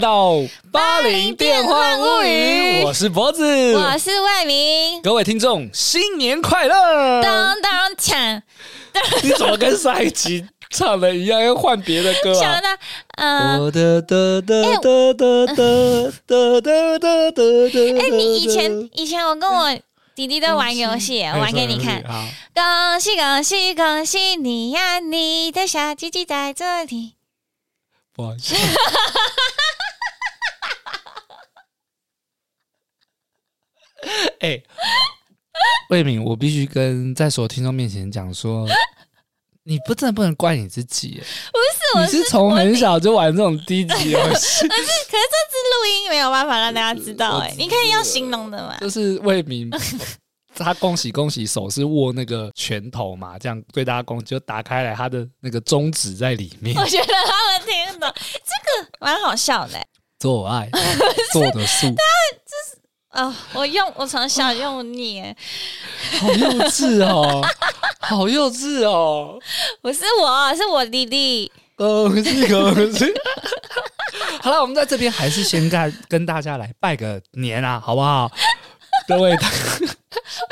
[0.00, 0.36] 到
[0.72, 3.44] 八零电幻物语，我是脖子，
[3.76, 7.22] 我是魏明，各位听众新年快乐！
[7.22, 8.40] 当当锵，
[9.22, 12.60] 你怎么跟上一集唱的一样，要换别的歌啊？
[13.18, 15.44] 嗯，哒哒哒哒哒哒
[16.26, 17.42] 哒哒哒哒。
[18.00, 19.70] 哎，你以前以前我跟我
[20.14, 22.02] 弟弟都玩游戏，我玩给你看。
[22.54, 27.16] 恭喜恭喜恭喜你呀，你的小鸡鸡在这里。
[28.14, 28.54] 不好意思。
[34.40, 34.62] 哎，
[35.90, 38.66] 魏敏，我必须跟在所有听众面前讲说，
[39.64, 41.20] 你不真的不能怪你自己。
[41.52, 44.66] 不是，你是从很小就玩这种低级游戏。
[44.68, 47.38] 可是，可是这次录音没有办法让大家知道。
[47.38, 48.78] 哎，你可以用形容的嘛？
[48.80, 49.70] 就是魏敏，
[50.54, 56.76] 他恭喜恭喜，手是握那个拳头嘛，这样对大家恭喜，就打开来，他的那个中指在里面。
[56.76, 59.78] 我觉得他们听得懂，这个蛮好笑的。
[60.20, 60.68] 做爱
[61.32, 61.94] 做的素，他
[62.44, 62.69] 就是。
[63.12, 65.22] 哦，我用我从小用你，
[66.20, 67.44] 好幼稚哦，
[67.98, 69.38] 好幼稚哦！
[69.82, 71.50] 不是我，是我弟弟。
[71.74, 73.12] 恭喜恭喜！
[74.42, 78.30] 好了，我们在这边还是先跟跟大家来拜个年啊，好不好？
[79.08, 79.34] 各位， 我没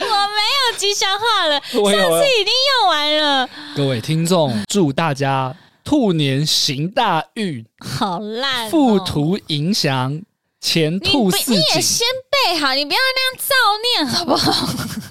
[0.03, 3.49] 有吉祥话了， 上次已经用完了。
[3.77, 10.21] 各位听众，祝大家兔年行大运，好烂哦，富途迎祥。
[10.69, 13.55] 前兔似锦，你也先背好，你不要那样造
[13.97, 14.69] 念，好不好？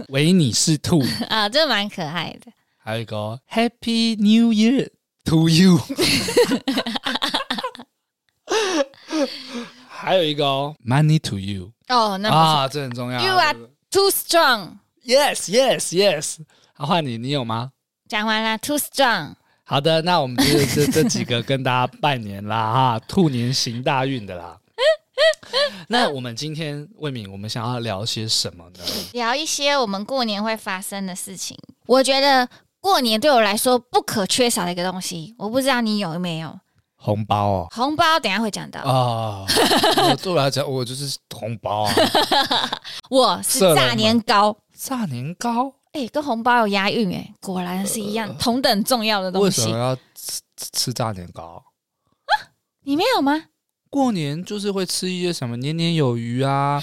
[0.10, 2.52] 唯你是兔 啊，这蛮可爱的。
[2.78, 4.92] 还有一个 Happy New Year
[5.26, 5.78] to you，
[9.90, 11.72] 还有一个哦，Money to you。
[11.88, 13.20] 哦，那啊，这很重要。
[13.20, 13.56] You are
[13.90, 14.74] too strong。
[15.04, 16.38] Yes, yes, yes。
[16.74, 17.72] 好，换你，你有吗？
[18.08, 19.34] 讲完了，too strong。
[19.64, 24.56] 好的，那我们就这这几个跟大家拜年啦，哈，兔年行大运的啦。
[25.90, 28.84] 那我们今天魏敏，我们想要聊些什么呢？
[29.14, 31.58] 聊一些我们过年会发生的事情。
[31.86, 32.48] 我觉得
[32.80, 36.60] 过年对我来说不可缺少的一个东西，我不知道你有没有
[36.96, 37.68] 红包哦。
[37.72, 39.46] 红包等下会讲到啊。
[40.22, 41.94] 对我来讲，我就是红包啊。
[43.10, 49.62] 我是炸年糕，炸年糕，哎、欸，跟红包有押韵，哎，果然是一样、呃、同等重要的东西。
[49.62, 50.42] 为什么要吃
[50.74, 51.64] 吃炸年糕啊？
[52.84, 53.46] 你没有吗？
[53.98, 56.80] 过年就是会吃一些什么年年有余啊，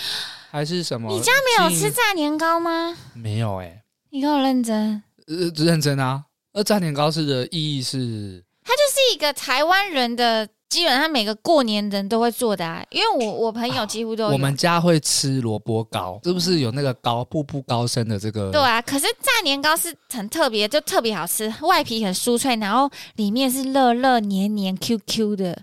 [0.51, 1.09] 还是什么？
[1.13, 2.97] 你家没有吃炸年糕吗？
[3.15, 5.01] 没有哎、欸，你给我认真。
[5.29, 6.25] 呃，认真啊。
[6.53, 12.85] 而炸年糕是的意义是，它就是一个台湾人的，基本上每个过年人都会做的啊。
[12.91, 18.51] 因为我我朋友几乎都有、啊，我们家会吃萝卜糕，是不是有那个高步步高升的这个？
[18.51, 25.63] 对啊，可是炸年糕是很特别，就特别好吃，外皮很酥脆，然后里面是热热黏黏 Q Q 的。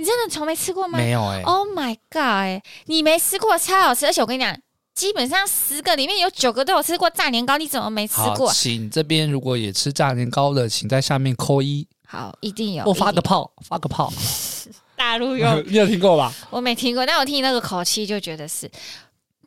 [0.00, 0.96] 你真的从没吃过吗？
[0.96, 1.42] 没有哎、欸。
[1.42, 2.22] Oh my god！
[2.22, 4.56] 哎，你没吃过超好吃，而且我跟你讲，
[4.94, 8.46] 基本上十个里面有九个都有吃过炸年糕，你怎么没吃过？
[8.46, 11.86] 好，请这边如果也吃炸年糕的，请在下面扣一。
[12.06, 12.84] 好，一定有。
[12.86, 14.10] 我发个泡，发个泡。
[14.96, 16.32] 大陆有， 你有听过吧？
[16.48, 18.70] 我没听过，但我听那个口气就觉得是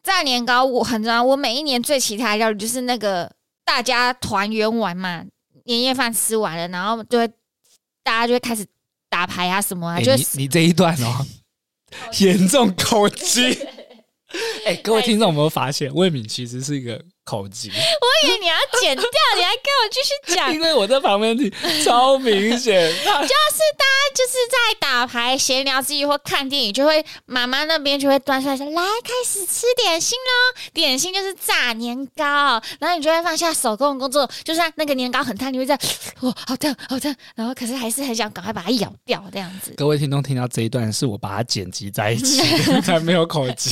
[0.03, 0.63] 炸年糕。
[0.63, 3.31] 我很重要，我每一年最期待的料理就是那个
[3.66, 5.24] 大家团圆完嘛，
[5.66, 7.28] 年夜饭吃完了，然后就会
[8.03, 8.63] 大家就会开始。
[9.13, 9.97] 打牌啊什么啊？
[9.97, 11.24] 欸、就你你这一段哦，
[12.19, 13.56] 严重口技。
[14.66, 17.70] 哎，各位听众有没有发现，魏敏其实是一个口技？
[17.70, 21.52] 我以为你要剪掉，你还跟我继续讲， 因为我在旁边听，
[21.84, 22.90] 超明显。
[22.94, 35.80] 就是大家就是在打牌、闲聊之余或看电影，就会妈妈那边就会端出来说：“来，开始吃点心喽！”点心就是炸年糕，然后你就会放下手工的工作，就算那个年糕很烫，你会这样，
[36.22, 39.74] 哇， 好烫，好烫，然后可是还是很想赶快把它咬掉，这样子。
[39.78, 42.42] 各位听众听到这一段，是我把它剪辑在一起，
[42.81, 43.69] 才没有口技。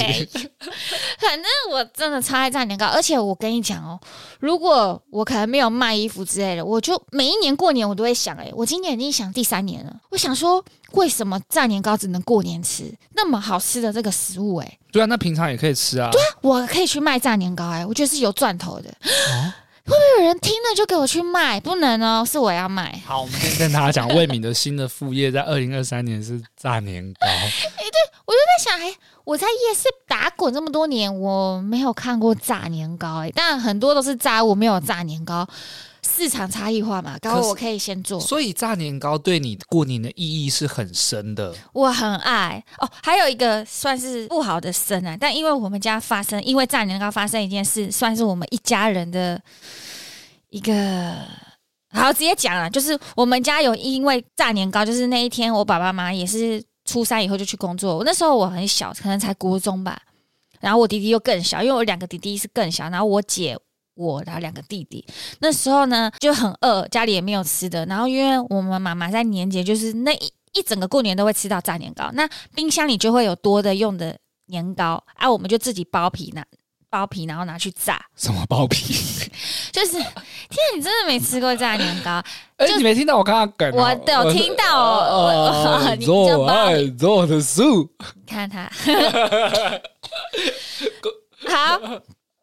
[1.20, 4.00] 反正我真的超爱炸年糕，而且我跟你讲哦，
[4.40, 12.84] 如果我可能没有卖衣服之类的，我就每一年过年我都会想，哎，我今年已经想第三年了，我想说，为什么炸年糕只能过年吃？
[13.14, 16.10] 那么好吃的这个食物，哎，对啊，那平常也可以吃啊。
[16.12, 18.90] 对啊，我可以去卖炸年糕，哎，我觉得是有赚头的。
[18.90, 19.54] 哦
[19.86, 21.60] 会不会有人听了就给我去卖？
[21.60, 23.02] 不能哦，是我要卖。
[23.06, 27.28] 好，我们先跟大家讲，魏敏的新的副业在二零二三年是炸年糕。
[27.28, 28.94] 哎、欸，对，我就在想，哎，
[29.24, 35.48] 我在夜市打滚这么多年，我没有看过炸年糕，哎，但很多都是炸物，没有炸年糕。
[36.04, 38.20] 市场差异化嘛，刚好我可以先做。
[38.20, 41.54] 所以炸年糕对你过年的意义是很深的。
[41.74, 49.42] 我很爱哦，还有一个算是不好的生啊，但因为我们家发生，因为炸年糕发生一件事，算是我们一家人的
[50.50, 51.16] 一个，
[51.92, 57.98] 好直接讲啊，就是我们家有因为炸年糕，就是那一天我爸爸妈妈也是初三以后就去工作。
[57.98, 60.02] 我那时候我很小，可能才国中吧。
[60.60, 62.90] 然后我弟弟又更小，因为我两个弟弟是更小。
[62.90, 63.58] 然后我姐
[63.96, 65.06] 我然后两个弟弟，
[65.40, 67.86] 那时候呢就很饿，家里也没有吃的。
[67.86, 74.18] 然后因为我们妈妈在年节，就是那一一整个过年都会吃到炸年糕，那冰箱里就会有多的用的
[74.48, 76.44] 年糕啊，我们就自己剥皮拿
[76.90, 78.00] 包皮，然后拿去炸。
[78.18, 78.94] 什么包皮？
[79.72, 80.24] 就是，天啊，
[80.76, 82.22] 你真的没吃过炸年糕？
[82.58, 83.72] 哎、欸，你没听到我刚刚梗？
[83.74, 85.96] 我都有听到哦。
[86.04, 87.90] 做爱做的素，
[88.28, 88.70] 看他。
[91.48, 91.80] 好，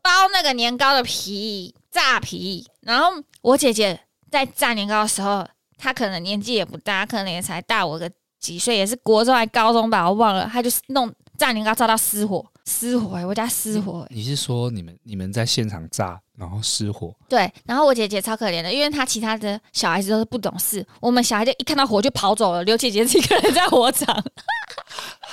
[0.08, 2.66] 包那个年糕的皮，炸皮。
[2.80, 3.10] 然后
[3.42, 4.00] 我姐姐
[4.30, 5.46] 在炸年糕的时候，
[5.76, 8.10] 她可能年纪也不大，可能也才大我个
[8.40, 10.48] 几岁，也是国中还高中吧，我忘了。
[10.50, 13.26] 她就是弄炸年糕炸到失火，失火、欸！
[13.26, 14.14] 我家失火、欸。
[14.14, 17.14] 你是说你们你们在现场炸，然后失火？
[17.28, 17.52] 对。
[17.66, 24.24] 然后我姐姐超可怜的，因为她其他的小孩子都是不懂事，我们小孩就一看到火就跑走了，留姐姐一个人在火场。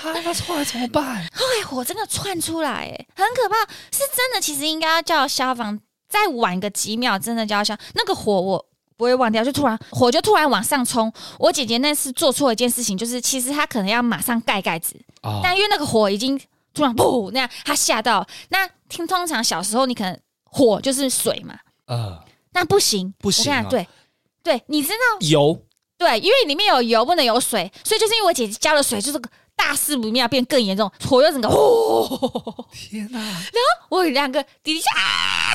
[0.06, 1.26] 啊，那后来怎么办？
[1.34, 3.56] 后来火真的窜出来，哎，很可怕，
[3.92, 4.40] 是真的。
[4.40, 7.76] 其实应该要叫消防，再晚个几秒，真的叫消。
[7.96, 8.64] 那个火我
[8.98, 11.12] 不会忘掉，就突然火就突然往上冲。
[11.40, 16.40] 我姐姐那次做错一件事情，就是其实她可能要马上盖盖子，哦、但因为那个火已经
[16.74, 18.26] 突然噗那样，她吓到。
[18.50, 21.58] 那听通常小时候你可能火就是水嘛，
[21.88, 22.24] 呃，
[22.54, 23.88] 那不行，不行、啊，对
[24.44, 25.60] 对，你知道油，
[25.98, 29.20] 对，因为里面有油，不能有水，所以就是因为我姐姐加了水，就是。
[29.56, 33.20] 大事不妙，变更严重，火又整个，哦、天哪！
[33.20, 35.54] 然后我有两个弟弟啊，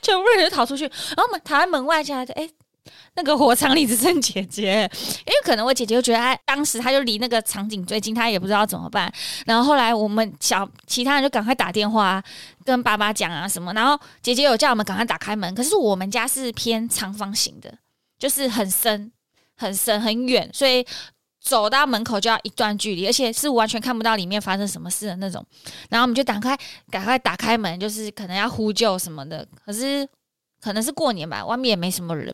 [0.00, 2.48] 全部人就逃出去，然后我们躺在门外家，哎，
[3.14, 4.90] 那个火场里只剩姐姐，
[5.26, 9.12] 因为可能我姐姐就觉得她当时她就离那个场景最近，她也不知道怎么办。
[9.44, 12.22] 然后后来我们小其他人就赶快打电话
[12.64, 17.76] 跟爸爸讲啊什么，然后姐姐有叫我们赶快打开门，可是我们家是偏长方形的，
[18.18, 19.12] 就是很深、
[19.56, 20.86] 很深、很远，所以。
[21.42, 25.44] 走到门口就要一段距离，而且是完全看不到里面发生什么事的那种。
[25.88, 26.56] 然后我们就赶快
[26.90, 29.46] 赶快打开门，就是可能要呼救什么的。
[29.64, 30.06] 可是
[30.62, 32.26] 可能是过年吧，外面也没什么人。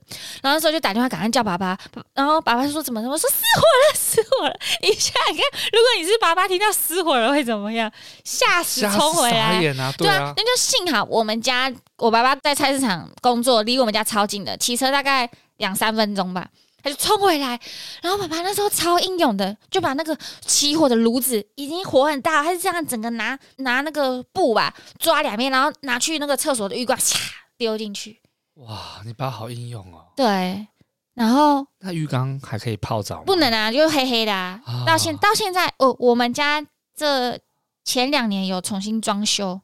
[0.42, 1.78] 然后那时候就打电话赶快叫爸爸。
[2.14, 3.14] 然后爸爸说怎么怎么？
[3.14, 4.56] 我说失火了，失火了！
[4.82, 7.90] 你想想看，如果你是爸爸，听到失火了会怎么样？
[8.24, 9.60] 吓死，冲回啊，
[9.96, 16.48] 对啊，那就幸好我们家我爸爸在菜市场工作，离我们家超近的，骑车大概两三分钟吧。
[16.86, 17.58] 他就冲回来，
[18.00, 27.16] 然后爸爸那时候超英勇的，就把那个起火的炉子已经火很大，他是这样整个拿拿那个布吧抓两边，然后拿去那个厕所的浴缸，嚓
[27.58, 28.20] 丢进去。
[28.54, 30.06] 哇，你爸好英勇哦！
[30.16, 30.68] 对，
[31.14, 33.22] 然后那浴缸还可以泡澡吗？
[33.26, 34.60] 不能啊，就黑黑的啊。
[34.64, 37.36] 啊到现到现在，哦，我们家这
[37.82, 39.60] 前两年有重新装修，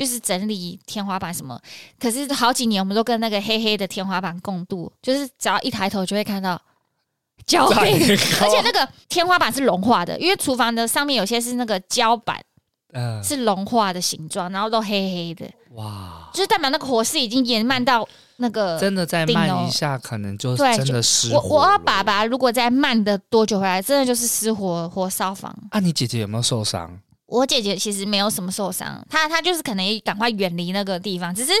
[0.00, 1.60] 就是整理天花板什么，
[1.98, 6.58] 可是好几年我们都跟那个黑黑的天花板共度，就是只要一抬头就会看到
[7.44, 7.92] 焦黑，
[8.40, 12.42] 而且那个天花板是融化的，因为厨房的上面有些是那个胶板，
[12.94, 21.58] 嗯，是融化的形状，然后都黑黑的，哇，就是代表那个火势已经延漫到那个真的再慢一下，可能就真的失火。
[21.58, 25.54] 我我爸爸如果再慢的多久回来，真的就是失火火烧房。
[25.72, 26.98] 啊，你姐姐有没有受伤？
[27.30, 31.52] 我姐姐其实没有什么受伤，她她就是可能也赶快远离那个地方，只是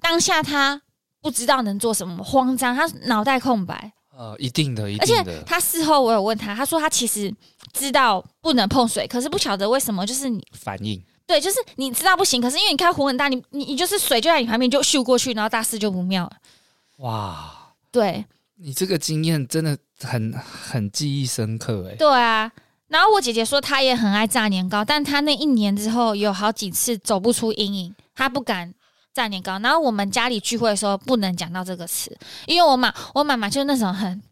[0.00, 0.80] 当下她
[1.20, 3.92] 不知道能做什么，慌张，她脑袋空白。
[4.16, 5.32] 呃，一定的，一定的。
[5.32, 7.34] 而且她事后我有问她，她说她其实
[7.72, 16.32] 知道不能碰水，可是不晓得为什么，就是你反应对，就是你知道不行，可是因为你看火很大，你你你就是水就在你旁边就咻过去，然后大事就不妙了。
[16.98, 21.96] 哇，对，你这个经验真的很很记忆深刻哎。
[21.96, 22.50] 对啊。
[22.88, 28.72] 然后我姐姐说，她也很爱炸年糕，但她那一年之后有好几次走不出阴影，她不敢
[29.12, 29.58] 炸年糕。
[29.58, 32.16] 然后我们家里聚会的时候不能讲到这个词，
[32.46, 34.22] 因为我妈我妈妈就那种很，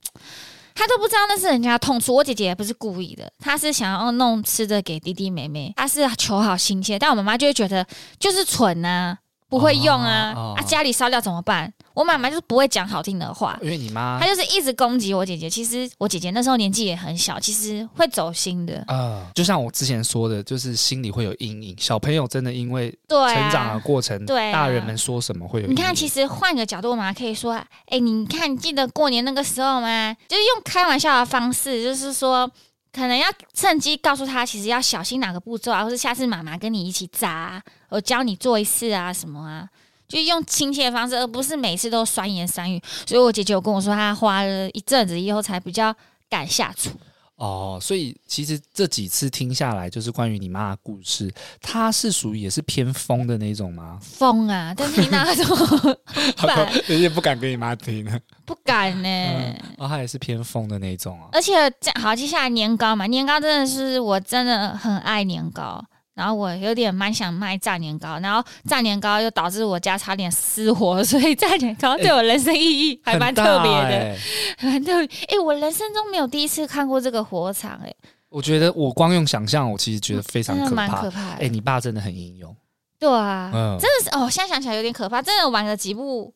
[0.75, 2.15] 她都不知道那是人家痛处。
[2.15, 6.97] 我姐姐也不是故意的，她是想要弄吃的给弟弟妹妹，她是求好心切。
[6.99, 7.85] 但我妈妈就会觉得
[8.21, 9.19] 就是蠢呐，
[9.49, 11.73] 不会用啊，啊家里烧掉怎么办？
[11.95, 15.49] 我妈妈就是不会讲好听的话，因为你妈她就是一直攻击我姐姐。
[15.49, 18.79] 其实我姐姐那时候年纪也很小，其实会走心的。
[18.89, 21.77] 啊、呃，就像我之前说的，就是心里会有阴影。
[21.79, 25.73] 小朋友真的因为成长的过程，对、啊，大人们说什么会有影。
[25.73, 32.51] 你看，其实换个角度，我妈可以说：“哎、欸，你看，你记得过年那个时候吗？”就是用开玩笑的方式，就是说，
[32.93, 39.69] 可能要趁机告诉他，其实要小心哪个步骤啊，或是下次妈妈跟你一起炸，我教你做一次啊，什么啊。
[40.15, 42.81] 就用亲切的方式，而不是每次都酸言酸语。
[43.07, 45.95] 所以我姐姐有跟我说，她花了一阵子以后才比较
[46.31, 46.91] 敢下厨。
[47.37, 51.29] 哦，所以其实这几次听下来，就是关于你妈的故事，
[51.61, 53.99] 她是属于也是偏疯的那种吗？
[54.01, 54.73] 疯啊！
[54.77, 55.99] 但是你那种，
[56.87, 58.17] 有些不敢跟你妈听了，
[58.47, 59.61] 不敢呢、欸。
[59.61, 61.29] 嗯、哦，她也是偏疯的那种啊。
[61.33, 65.85] 而且这好，接下来年糕嘛，年糕真的是我真的很爱年糕。
[66.15, 74.19] 然后我有点蛮想卖炸年糕，然后炸年糕又导致我家差点失火， 所以炸年糕对我人生意义还蛮特别的，欸、
[74.63, 75.19] 蛮特别。
[75.23, 77.95] 哎、欸，我人生中没有第一次看过这个火场，欸，哎，
[78.29, 81.21] 我觉得我光用想象，我其实觉得非常可怕，蛮可怕。
[81.31, 82.55] 哎、欸，你爸真的很英勇，
[82.99, 86.33] 对啊，嗯、真的是哦，现在想起来有点可怕，真的晚了几步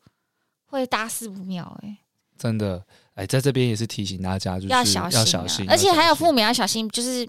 [0.66, 1.98] 会大事不妙，欸，哎，
[2.36, 2.82] 真的，
[3.14, 7.28] 哎，在这边也是提醒大家，就是要小心，啊，小心，而且还有父母要小心，就是。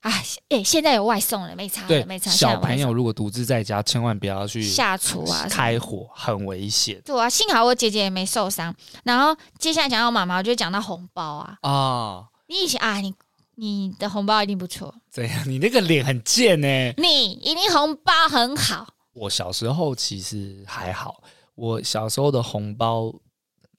[0.00, 0.10] 哎，
[0.48, 2.30] 哎、欸，现在有外送了，没差，对，没差。
[2.30, 7.00] 小朋友如果独自在家，千万不要去下厨啊，开火很危险。
[7.04, 8.74] 对啊，幸好我姐姐也没受伤。
[9.04, 11.58] 然后接下来讲到妈妈，我就讲到红包啊。
[11.60, 13.14] 啊、哦，你以前啊，你
[13.56, 14.94] 你的红包一定不错。
[15.10, 15.44] 怎样？
[15.46, 16.94] 你那个脸很贱呢、欸？
[16.96, 18.86] 你一定红包很好。
[19.12, 21.22] 我小时候其实还好，
[21.54, 23.12] 我小时候的红包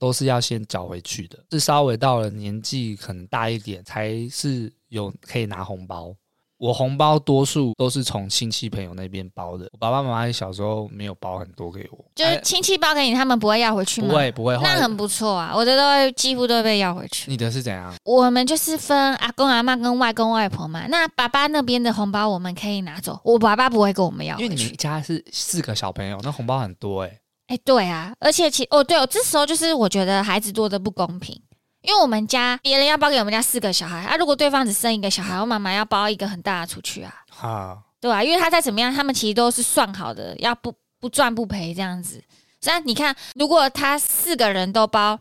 [0.01, 4.69] 都是要先缴回去的，是稍微到了年纪可能大一点才是。
[4.91, 6.13] 有可以拿红包，
[6.57, 9.65] 我红包多数都是从亲戚朋友那边包的。
[9.71, 14.09] 我爸爸妈妈小时候没有包很多给我，就是亲戚包给你，他们不会要回去吗？
[14.09, 15.53] 不会不会，那很不错啊。
[15.55, 17.31] 我的都会几乎都会被要回去。
[17.31, 17.95] 你的是怎样？
[18.03, 20.85] 我们就是分阿公阿妈跟外公外婆嘛。
[20.87, 24.43] 那爸爸那边的红包我们可以拿走，我爸爸不会跟我们要回去。
[24.43, 27.20] 因为你们家是四个小朋友，那红包很多哎、欸。
[27.51, 31.37] 哎、欸，对啊，而且其哦对哦，这时候就是我觉得孩子多的不公平。
[31.81, 42.23] 因为我们家别人要包给我们家四个小孩啊，如果对方只生一个小孩，我妈妈要包一个很大的出去啊，哈，对啊，因为他再怎么样，他们其实都是算好的，要不不赚不赔这样子。
[42.61, 45.19] 所以你看，如果他四个人都包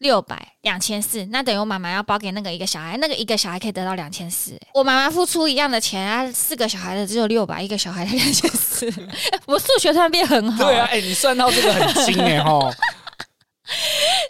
[0.00, 4.58] 六百两千四，那等于我妈妈要包给那个一个小孩，那个一个小孩可以得到两千四。
[4.72, 8.90] 我妈妈付出一样的钱啊，四个小孩的只有六百，一个小孩的 两千四。
[9.46, 12.60] 我数学突然变很好，对啊，哎、欸，你算到这个很精哎 齁。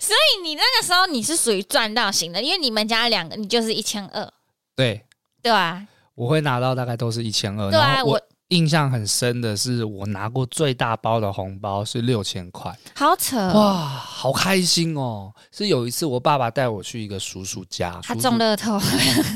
[0.00, 4.28] 所以你那个时候你是属于赚到型的，因为你们家两个你就是一千二，
[4.74, 5.02] 对
[5.40, 5.86] 对啊，
[6.16, 7.70] 我会拿到大概都是一千二。
[7.70, 15.32] 对啊，我印象很深的是，我拿过最大包的红包是六千块，好扯哇，好开心哦！
[15.50, 18.78] 是有一次我爸爸带我去一个叔叔家，他中乐透，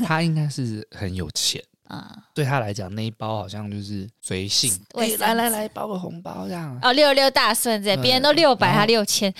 [0.05, 1.61] 他应该是很有钱。
[1.87, 4.73] 啊， 嗯、对他来讲，那一包好像就是随性。
[4.95, 6.77] 欸、来来来，包个红包这样。
[6.81, 9.33] 哦，六六大顺这，别人都六百，他六千。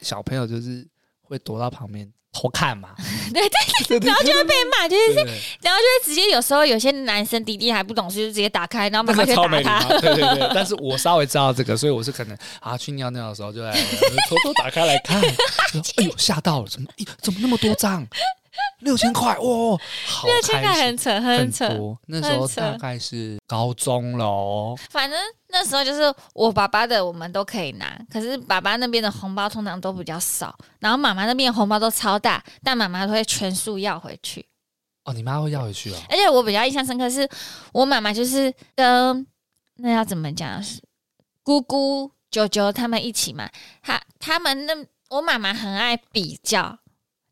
[0.00, 0.86] 小朋友就是
[1.22, 2.90] 会躲到旁边偷看嘛。
[3.32, 3.42] 对
[3.88, 5.14] 对对， 然后就会被骂，就是，
[5.62, 9.84] 然后就会直接有时候有些男生弟弟还不懂事，就直接打开，然后妈妈就打他。
[10.00, 15.20] 对对对，但是我稍微知道这个，所以我是可能啊去尿尿的时候就来偷偷打开来看。
[15.96, 16.88] 哎呦，吓到了，怎么？
[17.22, 18.06] 怎么那么多张？
[18.80, 19.78] 六千块哇，
[20.24, 21.68] 六千块很扯，很扯。
[22.06, 27.98] 那时候大概是高中了，反正那时候就是我爸爸的，我们都可以拿。
[28.10, 34.46] 可是爸爸那边的红包通常都比较少，然后妈妈那边的红包都超大，但妈妈都会全数要回去。
[35.04, 35.96] 哦，你妈会要回去哦。
[36.08, 37.28] 而且我比较印象深刻是，
[37.72, 39.26] 我妈妈就是跟
[39.76, 40.62] 那要怎么讲，
[41.42, 43.48] 姑姑、舅舅他们一起嘛。
[43.82, 44.74] 他他们那
[45.10, 46.78] 我妈妈很爱比较。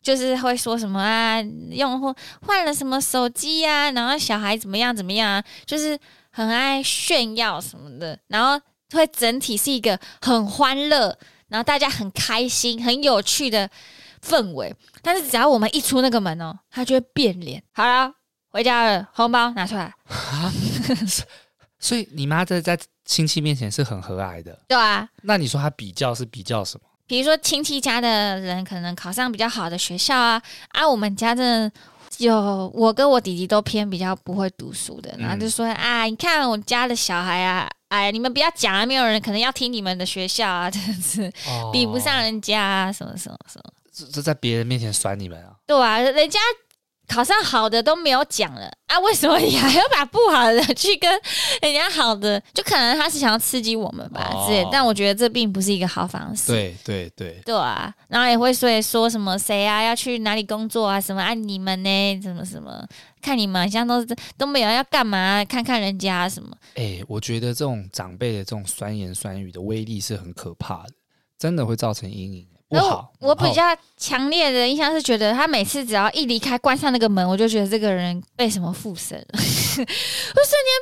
[0.09, 1.39] 就是会说什么啊，
[1.69, 5.99] 用户换了什么手机呀，然后小孩怎么样怎么样啊，就是
[6.31, 8.59] 很爱炫耀什么的，然后
[8.93, 11.15] 会整体是一个很欢乐，
[11.49, 13.69] 然后大家很开心、很有趣的
[14.27, 14.75] 氛围。
[15.03, 17.63] 但是只要我们一出那个门哦，他就会变脸。
[17.73, 18.11] 好了，
[18.49, 19.95] 回家了，红包拿出来。
[20.07, 20.51] 啊，
[21.79, 24.59] 所以你妈在在亲戚面前是很和蔼的。
[24.69, 25.07] 对啊。
[25.21, 26.88] 那你说她比较是比较什么？
[27.09, 31.73] 比如说亲戚家的人可能考上比较好的学校啊，啊，我们家真的
[32.19, 41.33] 有我跟我弟弟都偏比较不会读书的，然后就说、嗯、啊，你看我家的小孩啊，哎，你们不要讲啊，没有人可能要听你们的学校啊， 真的是
[41.73, 45.53] 比不上人家啊，什么什么什么，这这在别人面前酸你们啊？
[45.67, 46.39] 对啊，人家。
[47.09, 51.11] 考上好的都没有讲了啊，为什么你还要把不好的去跟
[51.63, 52.39] 人家好的？
[52.53, 54.69] 就可能他是想要刺激我们吧，之类、哦。
[54.71, 56.53] 但我觉得这并不是一个好方式。
[56.53, 62.21] 对对对，对啊，然后也会说说什么谁啊要去哪里工作啊什么啊你们呢？
[62.23, 62.87] 什么什么？
[63.21, 65.45] 看你们好像都是都没有要干嘛？
[65.45, 66.57] 看看人家什么？
[66.75, 70.91] 哎、欸，我觉得这种长辈的这种酸言酸语的威力是很可怕的，
[71.39, 72.47] 真的会造成阴影。
[72.69, 73.63] 然后我比较
[73.97, 79.89] 强烈的印象是，觉得他每次只要一离开，关上那个门，我就觉得这个人被什么附身了，我瞬间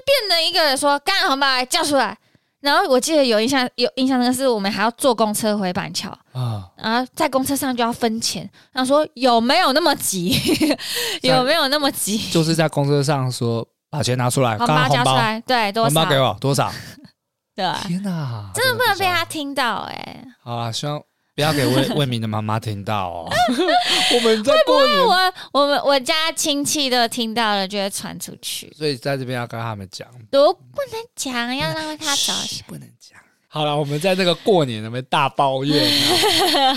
[0.04, 2.16] 变了一个人说：“干红包来叫出来。”
[2.60, 8.48] 然后我记得有印象，有印象那个是我们还要坐公车回板桥啊，然后在公车上就要分钱。
[8.72, 10.34] 然后说有没有那么急？
[11.22, 12.18] 有没有那么急？
[12.32, 15.94] 就是在公车上说把钱拿出来，红包交出来，对，多少？
[15.94, 16.72] 红包给我多少？
[17.54, 20.24] 对，天哪，真的不能被他听到哎、欸。
[20.42, 21.00] 好啦，希望
[21.36, 23.30] 不要给魏魏明的妈妈听到哦。
[24.16, 28.72] 我们在过年，我我们我家亲戚都听到了，就会传出去。
[28.74, 33.20] 所以在这边要跟他们讲，都不能讲，要让他着急，不能讲。
[33.48, 35.84] 好了，我们在这个过年里面大抱怨、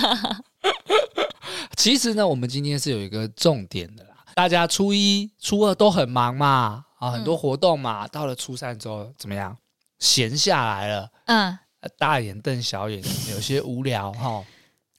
[0.04, 0.42] 啊。
[1.78, 4.10] 其实呢，我们今天是有一个重点的啦。
[4.36, 8.06] 大家初一、初二都很忙嘛，啊，很多活动嘛。
[8.06, 9.56] 嗯、到了初三之后，怎么样？
[10.00, 11.58] 闲下来了，嗯，
[11.98, 14.44] 大眼瞪小眼， 有些无聊哈。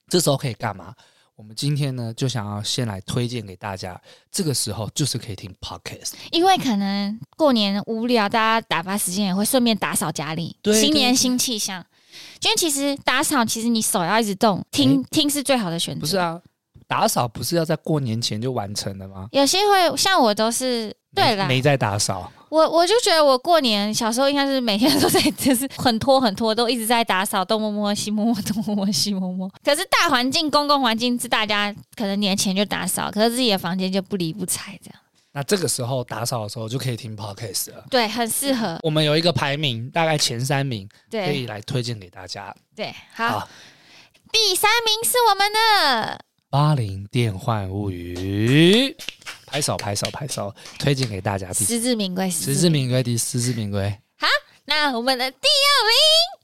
[0.08, 0.94] 这时候可以干嘛？
[1.37, 3.99] 我们今天呢，就想要先来推荐给大家。
[4.30, 10.54] 这个时候就是可以听 podcast，因为可能过年无聊，大家打发时间也会顺便打扫家里。
[10.60, 11.84] 对，新年新气象。
[12.42, 16.00] 因为其实打扫，其实你手要一直动，听听是最好的选择。
[16.00, 16.40] 不是啊，
[16.87, 19.28] 打扫不是要在过年前就完成的吗？
[19.32, 20.94] 有些会像我都是。
[21.14, 22.30] 对啦，没在打扫。
[22.50, 29.50] 我我就觉得我过年小时候应该是每天 都在，就是很拖很拖，都一直在打扫，东摸摸西摸摸，东摸摸西摸摸。
[29.64, 35.00] 可是大环境、公共环境是大家可能年前就打扫，可是自己的房间就不理不睬这样。
[35.33, 37.85] 那这个时候打扫的时候就可以听 podcast 了。
[37.88, 38.76] 对，很适合。
[38.83, 42.52] 我们有一个排名，大概前三名，对，可以来推荐给大家。
[42.75, 43.49] 对，好，好，
[44.33, 46.19] 第三名是我们的
[46.50, 48.97] 《八零电幻物语》。
[49.50, 51.52] 拍手拍手拍手，推荐给大家。
[51.52, 53.90] 实至名归，实至名归，第实至名归。
[54.16, 54.28] 好，
[54.64, 55.92] 那我们的第二名，《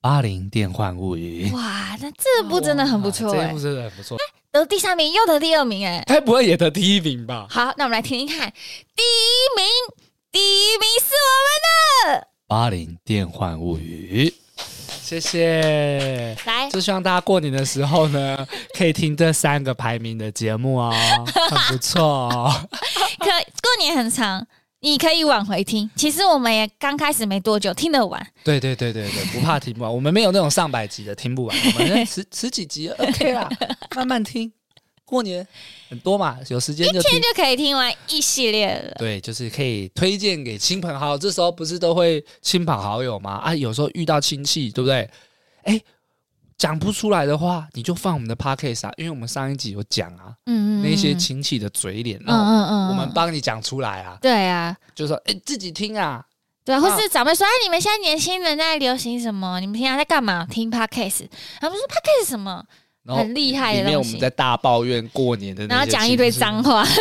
[0.00, 1.48] 八零电幻物语》。
[1.54, 4.18] 哇，那这部真的很不错，这部真的很不错。
[4.50, 7.46] 得第三名又得第二名，哎，该不会也得第一名吧？
[7.48, 8.52] 好，那我们来听听看，
[8.94, 9.66] 第一名，
[10.30, 14.28] 第一名是我们的《八零电幻物语》。
[15.02, 18.46] 谢谢，来，就希望大家过年的时候呢，
[18.76, 20.94] 可以听这三个排名的节目哦，
[21.50, 22.50] 很不错哦。
[23.18, 24.46] 可过年很长，
[24.80, 25.90] 你可以往回听。
[25.94, 28.26] 其实我们也刚开始没多久，听得完。
[28.42, 29.94] 对对对对对，不怕听不完。
[29.94, 33.46] 我们没有那种上百集的听不完，我们 十十几集 OK 啦，
[33.94, 34.50] 慢慢听。
[35.12, 35.46] 过年
[35.90, 38.94] 很多嘛，有时间就一天就可以听完一系列了。
[38.98, 41.18] 对，就是可以推荐给亲朋好友。
[41.18, 43.32] 这时候不是都会亲朋好友吗？
[43.32, 45.10] 啊，有时候遇到亲戚，对不对？
[45.64, 45.78] 哎，
[46.56, 54.16] 讲不出来的话，你就放我们的 podcast 啊，因为我们上一集有讲啊，嗯嗯，那些亲戚的嘴脸，嗯嗯嗯，我们帮你讲出来啊。
[54.22, 56.24] 对啊，就说哎，自己听啊，
[56.64, 59.60] 对啊，或是长辈说，哎，你们现在年轻人在流行什么？
[59.60, 60.46] 你们平常在干嘛？
[60.50, 61.28] 听 podcast，
[61.60, 62.64] 他们说 podcast 什么？
[63.06, 66.84] 很厉害的里面我们在大抱怨过年的，然后讲一堆脏话。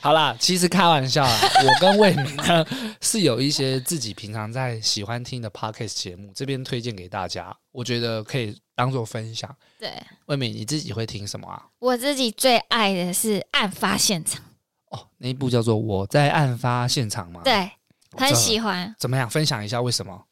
[0.00, 2.66] 好啦，其实开玩笑啦，我跟魏明呢
[3.00, 9.50] 是有一些自己平常在喜欢听的 podcast 节目，这边推荐给大家，我觉得可以当做分享。
[9.78, 9.90] 对，
[10.26, 11.62] 魏明你自己会听什么啊？
[11.78, 14.42] 我自己最爱的是案发现场。
[14.90, 17.40] 哦，那一部叫做《我在案发现场》吗？
[17.42, 17.70] 对，
[18.14, 18.94] 很喜欢。
[18.98, 19.30] 怎么样？
[19.30, 20.22] 分享一下为什么？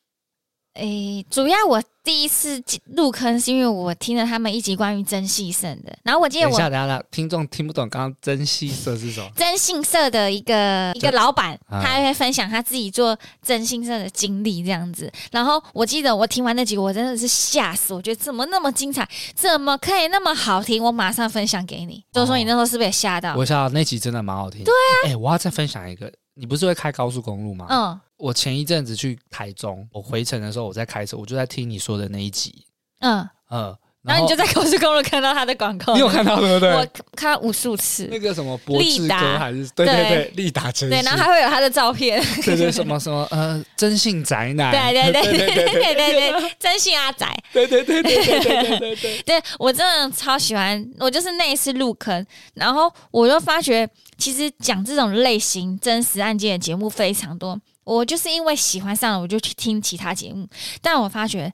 [0.74, 2.62] 诶，主要我第一次
[2.96, 9.30] 入坑是因为我听了他们一集关于征信社的，然后我记得我等一下，等一下，听众听不懂刚刚征信社是什么？
[9.36, 15.12] 真信社的一个一个老板，他会分享他自己做真信社的经历这样子。
[15.30, 20.82] 然后我记得我听完那集，我真的是吓死，我觉得怎么那么精彩，怎么可以那么好听？
[20.82, 22.02] 我马上分享给你。
[22.12, 23.36] 就是说你那时候是不是也吓到？
[23.36, 24.64] 我吓到，那集真的蛮好听。
[24.64, 27.66] 对啊，哎，我要再分享一个，你不是会开高速公路吗？
[27.68, 28.00] 嗯。
[28.22, 32.64] 我前一阵子去台中，我回程的时候我在开车，我就在听你说的那一集，
[33.00, 36.70] 嗯嗯，然后你就在高速公路看到他的广告，你有看到对不对？
[36.70, 57.60] 我看到无数次，那个什么博智哥还是对对对，利达真对，然后还会有他的照片， 对对什么什么呃，征信宅男，对对对对对对对对，征信阿宅，对对对对对对对对，对 我真的超喜欢，我就是那一次入坑，然后我就发觉其实讲这种类型真实案件的节目非常多。
[57.84, 60.46] 我就是因为喜欢上了，我就去听其他节目，
[60.80, 61.52] 但我发觉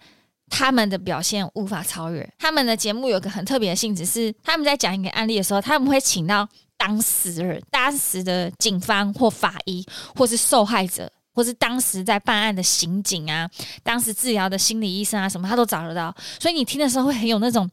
[0.50, 2.28] 他们的表现无法超越。
[2.38, 13.48] 他们的节目有个很特别的性质，是他们在讲一个案例的时候，他们会请到当事人、当时的警方或法医，或是受害者，或是当时在办案的刑警啊，
[13.82, 16.14] 当时治疗的心理医生啊，什么他都找得到。
[16.38, 17.70] 所以你听的时候会很有那种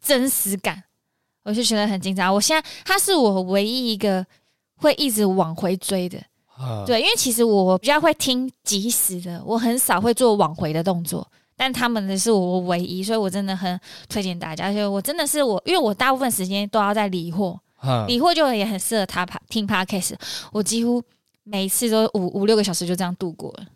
[0.00, 0.82] 真实感，
[1.44, 2.34] 我就觉得很紧张。
[2.34, 4.26] 我现在他是我唯一一个
[4.76, 6.20] 会一直往回追的。
[6.86, 14.66] 对，因为其实我比较会听即时的，我很少会做往回的动作，但他们的是我唯一，所以我真的很推荐大家。
[14.66, 17.58] 而且我真的是我，因为我大部分时间都要在理货，
[18.06, 20.14] 理货就也很适合他听 Podcast，
[20.52, 21.02] 我几乎
[21.42, 23.66] 每次都五五六个小时就这样度过了。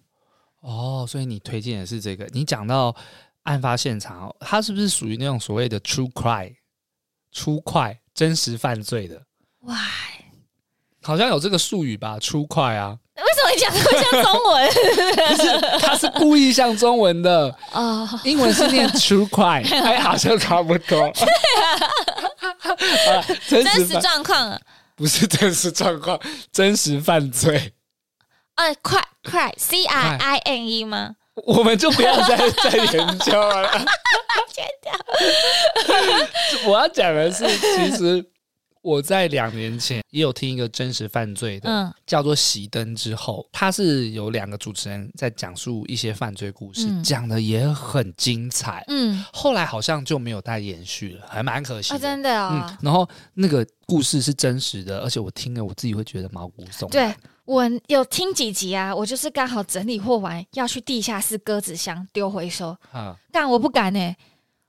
[0.60, 2.26] 哦，所以你推荐的是这个？
[2.32, 2.94] 你讲到
[3.42, 9.22] 案发现场，它是不是属于那种所谓的 true crime 真实犯罪的？
[9.62, 9.76] 哇，
[11.06, 12.96] 好像有这个术语吧？true crime 啊？
[13.14, 14.66] 为什么你讲的会像中文？
[15.28, 15.46] 不是，
[15.86, 18.08] 他是故意像中文的哦。
[18.24, 21.08] 英文是念 true crime，哎，好像差不多。
[23.48, 24.60] 真实状况
[24.96, 26.18] 不是真实状况，
[26.52, 27.72] 真实犯罪。
[28.56, 31.14] 呃，快快，C I I N E 吗？
[31.46, 33.70] 我们就不要再再研究了。
[36.66, 38.24] 我要讲的是，其实
[38.86, 48.84] 我在两年前也有听一个真实犯罪的，嗯、叫做《熄灯之后》，他是有两个主持人在讲述一些犯罪故事，讲、嗯、的也很精彩。
[48.86, 51.96] 嗯，后来好像就没有再延续了，还蛮可惜的。
[51.96, 52.78] 哦、真的哦、嗯。
[52.80, 57.10] 然后那个故事是真实的，而且我听了我自己会觉得毛骨悚然。
[57.10, 57.16] 对。
[57.44, 62.76] 我有听几集啊，我就是刚好整理货完，要去地下室鸽子箱丢回收。
[62.90, 64.16] 啊，但我不敢呢、欸，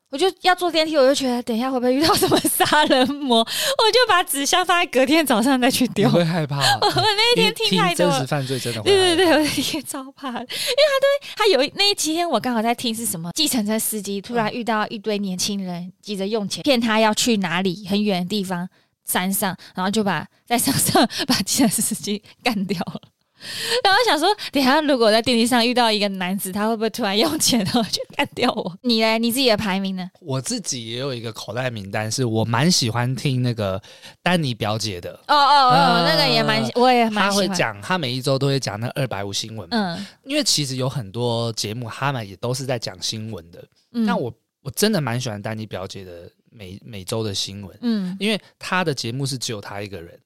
[0.10, 6.10] 我就要坐电梯，我就觉得等一下会不会遇到什么杀人魔， 我就把纸箱放在隔天早上再去丢。
[6.10, 6.58] 会害怕？
[6.80, 8.90] 我那一天听太多真实犯罪真的会。
[8.90, 18.68] 对对对，我那天超怕，因为他对他有那几天我刚好在听是什么，计程车司机突然遇到一堆年轻人急着用钱，骗他要去哪里很远的地方。
[19.10, 23.02] 山上，然后就把在山上 把计程车司机干掉了。
[23.84, 28.78] 然后想说，等下如果在电梯上遇到一个男子，他会不会突然用钱然后就干掉我？
[28.82, 29.18] 你呢？
[29.18, 30.10] 你自己的排名呢？
[30.20, 33.82] 我自己也有一个口袋名单，是我蛮喜欢听那个
[34.22, 35.14] 丹尼表姐的。
[35.28, 37.48] 哦哦哦，那个也蛮，我也蛮喜欢。
[37.48, 39.68] 他会讲，他每一周都会讲那二百五新闻。
[39.72, 43.64] 嗯，因为其实有很多节目，他们也都是在讲新闻的。
[43.94, 46.30] 嗯，那我我真的蛮喜欢丹尼表姐的。
[46.50, 50.20] 每每周的新闻，嗯，因为他的节目是只有他一个人，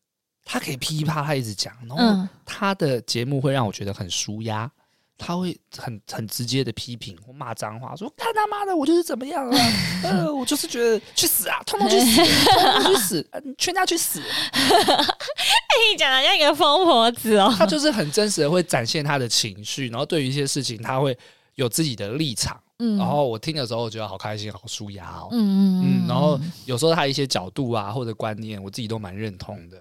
[0.44, 4.70] 他可以噼啪他一直讲，然后他的节目会让我觉得很舒压，
[5.18, 9.58] 他会很很直接的批评或骂脏话，说看他妈的，我就是怎么样啊，
[10.04, 12.16] 呃，我就是觉得去死啊，通通去死，
[12.52, 14.20] 通通去死，全家去死。
[14.20, 21.18] 你讲的像一个疯婆子哦，他就是很真实的会展现他的情绪，然后对于一些事情他会
[21.56, 22.60] 有自己的立场。
[22.80, 25.30] 嗯，然后我听的时候我觉得好开心，好舒压哦。
[25.32, 29.78] 嗯嗯嗯，然后有时候他一些角度啊或者观念，我自己都蛮认同的。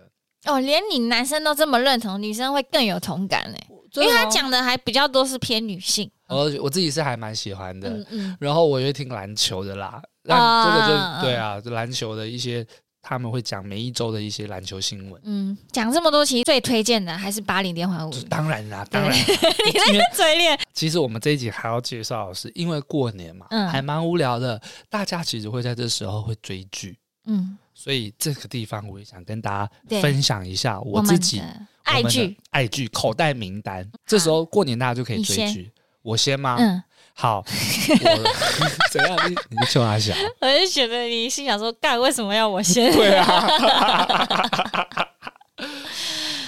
[0.47, 6.11] 哦，连你男生都这么认同，女生会更有同感嘞，因为他讲的还比较多是偏女性。
[6.29, 7.89] 我我自己是还蛮喜欢的。
[7.89, 8.37] 嗯嗯。
[8.41, 12.67] 然后我也听篮球的啦，那这个就对啊，篮球的一些。
[13.03, 15.19] 他们会讲每一周的一些篮球新闻。
[15.25, 18.13] 嗯，讲这么多，其实最推荐的还是八零电环五。
[18.29, 19.11] 当然啦，当然。
[19.11, 19.37] 对
[19.73, 20.61] 你那个嘴脸。
[20.75, 26.99] 其实我们这一集还要介绍的是，因为过年嘛，嗯，还蛮无聊的，大家其实会在这时候会追剧。
[27.25, 31.43] 嗯，所以这个地方我也想跟大家分享一下我自己
[31.85, 33.91] 爱剧爱剧口袋名单。
[34.05, 35.71] 这时候过年大家就可以追剧。
[36.03, 36.57] 我先吗？
[36.59, 36.83] 嗯。
[37.15, 37.43] 好，
[38.93, 39.17] 怎样？
[39.31, 42.93] 你你就阿翔，我就觉得你心想说，干为什么要我先？
[42.93, 43.49] 对啊。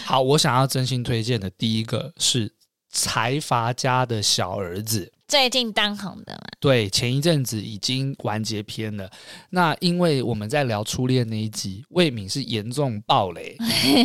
[0.04, 2.54] 好，我想要真心推荐的第一个是
[2.90, 6.42] 财阀家的小儿子，最近当红的嘛。
[6.60, 9.10] 对，前一阵子已经完结篇了。
[9.48, 13.56] 那因为我们在聊初恋那一集，魏敏是严重爆雷。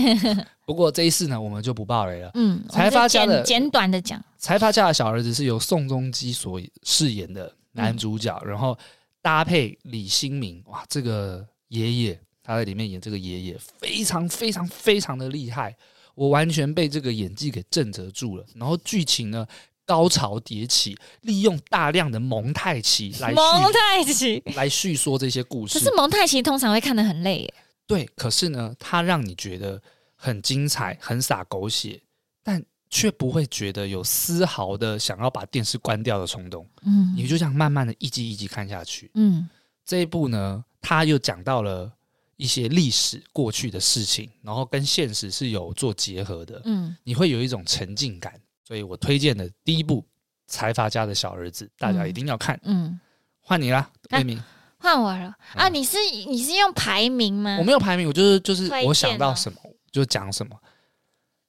[0.66, 2.32] 不过这一次呢，我们就不爆雷了。
[2.36, 8.80] 嗯，财阀家的简短的讲，财阀家的小儿子是由宋仲基所饰演的男主角，嗯、然后
[9.22, 15.76] 搭配李新民，哇，这个爷爷他在里面演这个爷爷，非常非常非常的厉害，
[16.16, 18.46] 我完全被这个演技给震慑住了。
[18.56, 19.46] 然后剧情呢，
[19.88, 25.80] 高潮迭起，利用大量的蒙太奇来蒙太奇来叙说这些故事。
[25.80, 27.54] 可是蒙太奇通常会看得很累耶。
[27.88, 29.82] 对，可是呢，它让你觉得。
[30.20, 32.02] 很精彩，很洒狗血，
[32.42, 36.68] 但却不会觉得有丝毫的想要把电视关掉的冲动。
[36.88, 39.12] 嗯，你就这样慢慢的一集一集看下去。
[39.14, 39.48] 嗯，
[39.86, 41.88] 这一部呢，它又讲到了
[42.36, 46.60] 一些历史过去的事情，然后跟现实是有做结合的。
[46.66, 48.34] 嗯，你会有一种沉浸感。
[48.68, 50.02] 所以我推荐的第一部
[50.46, 52.60] 《财阀家的小儿子》，大家一定要看。
[52.64, 53.00] 嗯，
[53.40, 54.38] 换你啦，魏敏。
[54.78, 55.70] 换我了啊！
[55.70, 57.56] 你是你是用排名吗？
[57.60, 59.58] 我没有排名，我就是就是我想到什么。
[59.90, 60.60] 就讲什么？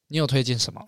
[0.06, 0.80] 你有推荐什么？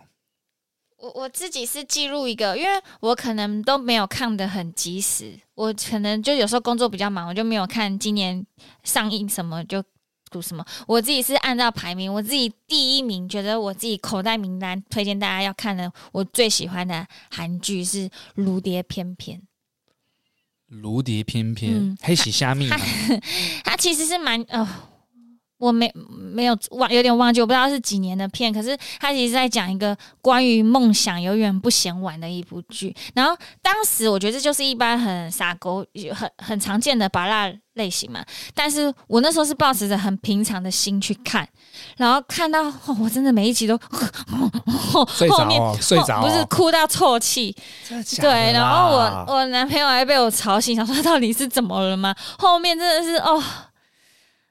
[0.99, 8.47] 我我自己是记录一个，因为我可能都没有看的很及时，我可能就有时候工作比较忙，我就没有看今年
[8.85, 9.83] 上映什么就
[10.31, 10.65] 读什么。
[10.87, 19.39] 我自己是按照排名，我自己第一名，觉得我自己口袋名单推荐大家要看的，我最喜欢的韩剧是《如蝶翩翩》。
[20.69, 22.77] 如蝶翩翩，黑喜虾米吗？
[23.65, 24.67] 它其实是蛮哦。
[25.61, 25.93] 我没
[26.33, 28.51] 没有忘，有点忘记，我不知道是几年的片。
[28.51, 32.97] 可是他其实在讲一个关于梦想永远不嫌晚的一部剧。
[33.15, 38.25] 然后当时我觉得这就是一般很傻狗、很很常见的芭乐类型嘛。
[38.55, 41.47] 但是我那时候是抱持着很平常的心去看，
[41.99, 43.79] 然后看到、哦、我真的每一集都
[45.13, 47.55] 睡着、哦，睡着、哦，不是哭到啜泣。
[48.19, 52.15] 对，然后我我男朋友还被我吵醒，想说到底是怎么了吗？
[52.39, 53.43] 后面真的是哦，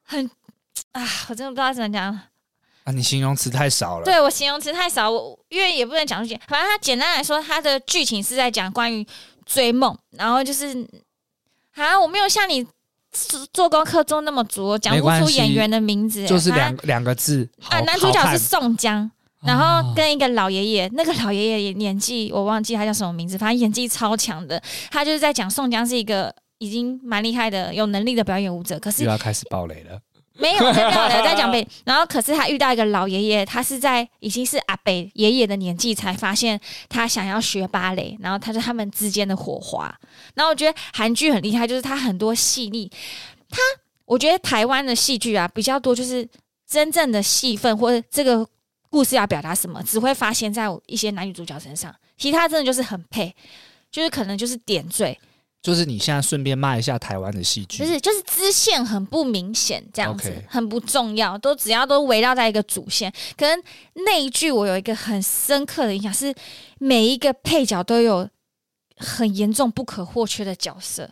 [0.04, 0.30] 很。
[1.00, 2.12] 啊，我真的不知道怎么讲
[2.84, 2.92] 啊！
[2.92, 4.06] 你形容词太少了。
[4.06, 6.40] 对，我形容词太少，我因为也不能讲出去。
[6.48, 9.06] 反正他简单来说，他的剧情是在讲关于
[9.46, 10.86] 追梦，然后就是
[11.76, 12.66] 啊，我没有像你
[13.54, 17.80] 做功课做那么足，讲不出演员的名字，就是两两个字啊。
[17.82, 19.10] 男主角是宋江，
[19.44, 24.62] 然后跟一个老爷爷，哦、那个老爷爷演技我忘记他叫什么名字，反正演技超强的。
[24.92, 30.00] 他就是在讲宋江是一个已经蛮厉害的、有能力的表演舞者，可是又要开始爆雷了。
[30.39, 31.67] 没有，没有，没有在讲北。
[31.84, 38.17] 然后，可是他遇到一个老爷爷，他是在已经是阿北爷爷的年纪，才发现他想要学芭蕾。
[38.21, 39.93] 然后，他是他们之间的火花。
[40.34, 42.89] 然后，我觉得韩剧很厉害，就是他很多细腻。
[43.49, 43.58] 他，
[44.06, 46.28] 我觉得台湾的戏剧啊比较多，就是
[46.67, 48.47] 真正的戏份或者这个
[48.89, 51.93] 故事要表达什么，只会发现在一些男女主角身上。
[52.17, 53.34] 其他真的就是很配，
[53.91, 55.17] 就是可能就是点缀。
[55.62, 60.43] 就是你现在顺便骂一下台湾的戏剧，就是就是支线很不明显，这样子 Okay.
[60.48, 63.12] 很不重要，都只要都围绕在一个主线。
[63.36, 63.62] 可能
[64.06, 66.34] 那一句我有一个很深刻的印象，是
[66.78, 68.30] 每一个配角都有
[68.95, 71.12] 很严重不可或缺的角色，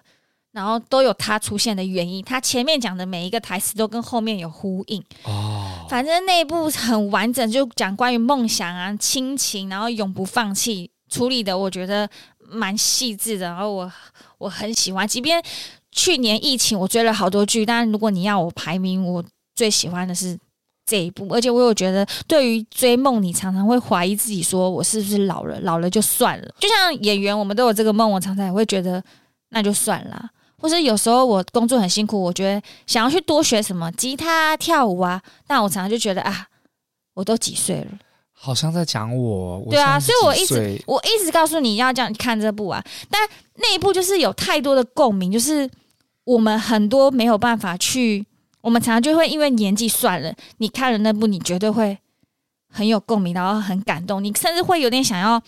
[0.54, 2.24] 然后都有他出现的原因。
[2.24, 5.86] 他前面讲的每一个台词都跟后面有呼应哦。
[5.90, 13.46] 反正那一部很完整，就讲关于梦想啊、亲情，然后永不放弃处理的，我觉得蛮细致的。
[13.48, 13.92] 然后我。
[14.38, 15.42] 我很喜欢，即便
[15.92, 19.24] 去年疫情我追了好多剧，但如果你要我排名，我
[19.56, 20.38] 最喜欢的是
[20.86, 21.28] 这一部。
[21.32, 25.60] 而且我有觉得，对于追梦，你常常会怀疑自己，说我是不是老了？
[25.62, 26.56] 老了就算了。
[26.60, 29.04] 就像演员，我们都有这个梦，我常常也会觉得
[29.50, 30.30] 那就算了。
[30.60, 36.48] 或者有时候我工作很辛苦，我觉得想要去多学什么吉他、跳舞啊，但我常常就觉得啊，
[37.14, 37.88] 我都几岁了。
[38.40, 43.20] 好像在讲我，我对啊，所以我一直我一直告诉你要这样看这部啊，但
[43.56, 45.68] 那一部就是有太多的共鸣，就是
[46.24, 48.24] 我们很多没有办法去，
[48.62, 51.98] 我们常常就会因为年纪算了，你看了那部，你绝对会
[52.70, 55.42] 很有共鸣，然后很感动，你甚至会有点想要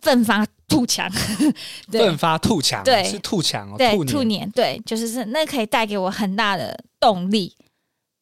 [0.00, 1.08] 奋发图强，
[1.92, 7.54] 奋发图强，对，是图强哦，对，兔年，对，就是是那可以带给我很大的动力，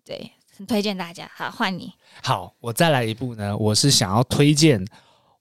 [0.05, 1.93] 对，很推荐大家，好，换你。
[2.21, 3.57] 好，我再来一部呢。
[3.57, 4.85] 我是想要推荐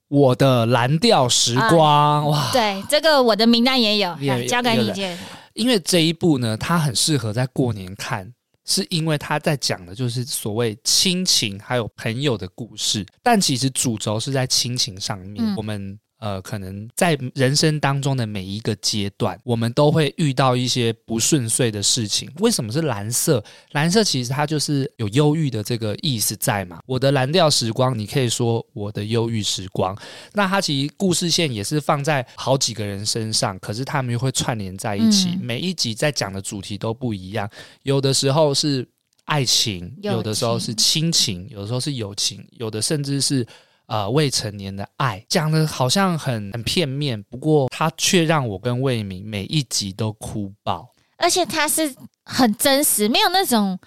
[0.08, 1.80] 我的蓝调时光。
[1.80, 5.18] 啊、哇，对，这个我的名单也有，也交给你。
[5.54, 8.32] 因为这一部呢，它很适合在过年看，
[8.64, 15.44] 是因为它在讲的就是所谓亲情还有朋友的故事，但其实主轴是在亲情上面。
[15.44, 15.98] 嗯、我们。
[16.22, 22.30] 呃，可能在人生当中的每一个阶段，我们都会遇到一些不顺遂的事情。
[22.38, 23.42] 为什么是蓝色？
[23.72, 26.80] 蓝色其实它就是有忧郁的这个意思在嘛。
[26.86, 29.98] 我的蓝调时光，你可以说我的忧郁时光。
[30.32, 35.30] 那它其实故事线也是放在好几个人身上，可是他们又会串联在一起。
[35.30, 37.50] 嗯、每一集在讲的主题都不一样，
[37.82, 38.86] 有的时候是
[39.24, 43.44] 爱情，有的时候是亲情，有的时候是友情，有的甚至是。
[43.92, 53.78] 呃，未成年的爱讲的好像很很片面，不过他却让我跟魏明每一集都哭爆，而且他是很真实，没有那种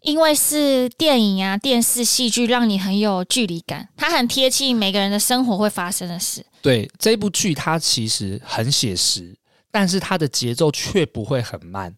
[0.00, 6.44] 因为是电影啊、电视戏剧让你很有距离感，它很贴近每个人的生活会发生的事。
[6.60, 9.38] 对，这部剧，它其实很写实，
[9.70, 11.94] 但是它的节奏却不会很慢，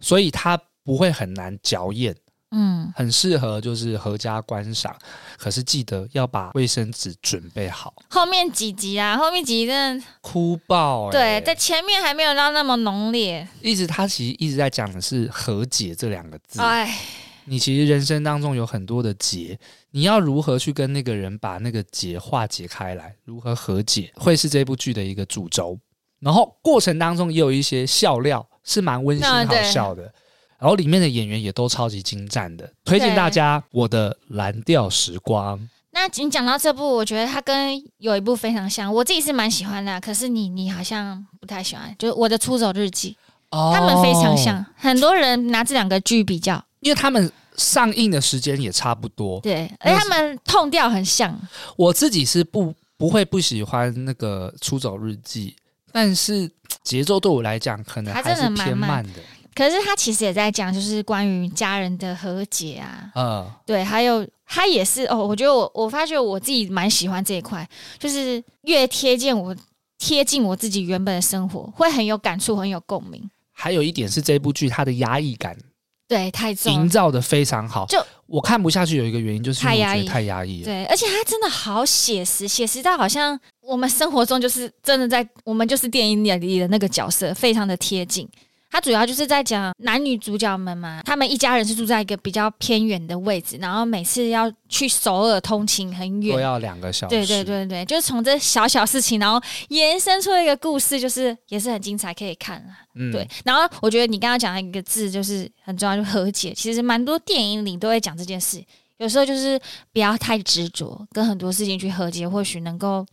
[0.00, 2.16] 所以它不会很难嚼咽。
[2.50, 4.96] 嗯，很适合就是合家观赏，
[5.36, 7.94] 可是记得要把卫生纸准备好。
[8.08, 11.12] 后面几集啊，后面几集真的哭爆、欸。
[11.12, 13.46] 对，在前面还没有到那么浓烈。
[13.60, 16.60] 一直他其实一直在讲的是和解这两个字。
[16.62, 16.98] 哎，
[17.44, 19.58] 你其实人生当中有很多的结，
[19.90, 25.78] 你要如何去跟那个人把那个结化解开来，如何和解，会是这部剧的一个主轴。
[26.18, 30.12] 然后过程当中也有一些笑料，是蛮温馨好笑的。
[30.58, 35.58] 然后里面的演员也都超级精湛的，推荐大家《我的蓝调时光》。
[35.90, 40.00] 那你讲到这部，我觉得它跟有一部非常像，我自己是蛮喜欢的。
[40.00, 43.16] 可是你你好像不太喜欢，就是《我的出走日记》
[43.56, 49.40] 哦，他们非常像，很多人拿这两个剧比较，因为他们上映的时间也差不多。
[49.40, 51.36] 对，而他们 tone 调很像。
[51.76, 55.56] 我自己是不不会不喜欢那个《出走日记》，
[55.90, 56.48] 但是
[56.84, 59.20] 节奏对我来讲可能还是偏慢的。
[59.58, 67.68] 可是他其实也在讲，就是关于家人的和解啊，嗯，对，还有他也是哦，我觉得我我发觉我自己蛮喜欢这一块，
[67.98, 69.56] 就是越贴近我
[69.98, 73.28] 贴近我自己原本的生活，会很有感触，很有共鸣。
[73.52, 75.58] 还有一点是这部剧它的压抑感，
[76.06, 77.84] 对，太重，营造的非常好。
[77.86, 80.66] 就我看不下去，有一个原因就是因为我觉得太压抑了。
[80.66, 88.28] 对，而且它真的好写实，写实到好像我们生活中就是真的在，我们就是电影里的那个角色，非常的贴近。
[88.70, 97.16] 它主要就是在讲男女主角们嘛，他们一家人是住在一个比较偏远的位置，然后每次要去首尔通勤很远，都要两个小时。
[97.16, 102.68] 对对对对，就是从这小小事情，然后延伸出一个故事，就是也是很精彩，可以看了。
[102.94, 103.26] 嗯，对。
[103.44, 106.52] 然后我觉得你刚刚讲的一个字就是很重要，就和解。
[106.52, 108.62] 其实蛮多电影里都会讲这件事，
[108.98, 109.58] 有时候就是
[109.92, 113.06] 不要太执着，跟很多事情去和解，或许能够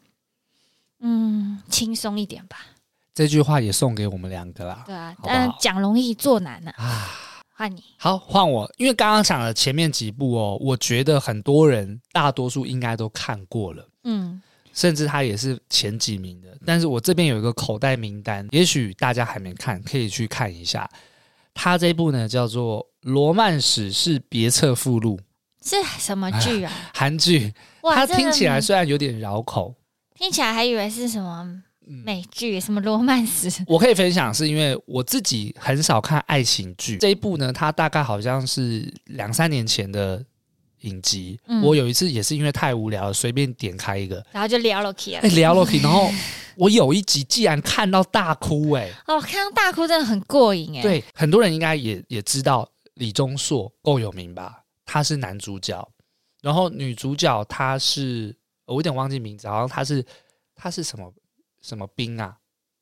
[1.00, 2.58] 嗯轻松一点吧。
[3.16, 4.84] 这句话也送给我们两个啦。
[4.86, 6.72] 对啊，但讲容易做难呢。
[6.76, 7.10] 啊，
[7.56, 7.82] 换你。
[7.98, 8.70] 好，换我。
[8.76, 13.88] 因为刚刚讲了前面几部哦，我觉得很多人大多数应该都看过了。
[14.04, 14.42] 嗯，
[14.74, 16.50] 甚至他也是前几名的。
[16.66, 20.90] 但是我这边有一个口袋名单，也许大家还没看，可以去看一下。
[21.54, 25.18] 他这部呢叫做《罗曼史是别册附录》，
[25.70, 26.74] 是什么剧啊？
[26.94, 27.54] 韩剧。
[27.84, 29.74] 哇，它听起来虽然有点绕口，
[30.16, 31.62] 听起来还以为是什么。
[31.88, 33.50] 美剧什么罗曼史？
[33.68, 36.98] 我可以分享，是因为我自己很少看爱情剧。
[36.98, 40.24] 这一部呢，它大概好像是两三年前的
[40.82, 41.40] 影集。
[41.48, 45.20] 嗯、我有一次也是因为太无聊了，随便点开一个，然后就聊了起来。
[45.22, 46.10] 哎，聊了 K，， 然后
[46.58, 50.82] 我有一集竟然看到大哭，哎，哦，看到大哭真的很过瘾，哎。
[50.82, 54.64] 对，很多人应该也也知道李钟硕够有名吧？
[54.86, 55.88] 他是男主角，
[56.42, 58.36] 然后女主角她是
[58.68, 60.06] 我有点忘记名字，好像她是
[60.56, 61.12] 她是什么？
[61.66, 62.38] 什么冰啊？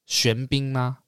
[0.06, 1.00] 玄彬吗？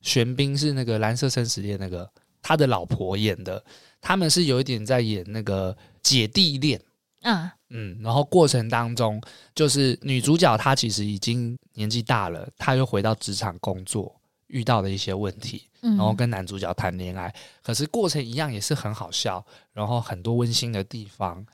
[0.00, 2.08] 玄彬是那个《蓝色生死恋》那个
[2.40, 3.64] 他的老婆演的，
[4.00, 6.80] 他们是有一点在演那个姐弟恋。
[7.22, 9.20] 嗯嗯，然后过程当中，
[9.52, 14.14] 就是女主角她其实已经年纪大了，她又回到职场工作，
[14.46, 17.34] 遇到的一些问题，然后跟男主角谈恋爱，
[17.64, 21.44] 可是过程一样也是很好笑，然后很多温馨的地方，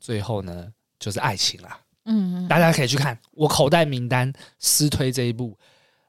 [0.00, 1.78] 最后呢就是爱情啦。
[2.10, 5.50] 嗯，大家可以去看我口袋名单私推这一部《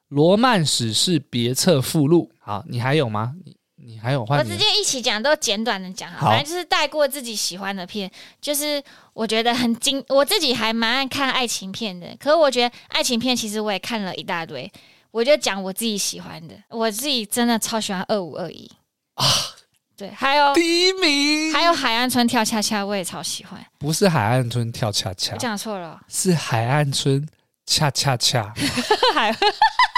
[0.08, 2.30] 罗曼史是别册附录》。
[2.40, 3.34] 好，你还有吗？
[3.44, 4.24] 你你还有？
[4.26, 8.10] 我直接一起讲，都简短的讲，好，反正就是带过自己喜欢的片，
[8.40, 8.82] 就是
[9.12, 10.02] 我觉得很精。
[10.08, 14.70] 我自己还蛮爱看爱情片的，可是我觉得爱情片其实我也看了一大堆，
[15.10, 16.54] 我就讲我自己喜欢的。
[16.70, 18.66] 我自己真的超喜欢《二五二一》
[19.22, 19.26] 啊。
[20.00, 23.62] 对，还有第一名，还有海岸村跳恰恰，我也超喜欢。
[23.78, 27.28] 不是海岸村跳恰恰，我讲错了，是海岸村
[27.66, 28.50] 恰恰恰。
[29.14, 29.30] 海，